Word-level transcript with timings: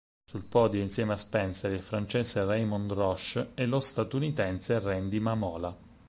Sul 0.25 0.41
podio, 0.45 0.81
insieme 0.81 1.13
a 1.13 1.15
Spencer, 1.15 1.71
il 1.73 1.83
francese 1.83 2.43
Raymond 2.43 2.91
Roche 2.91 3.51
e 3.53 3.67
lo 3.67 3.79
statunitense 3.79 4.79
Randy 4.79 5.19
Mamola. 5.19 5.77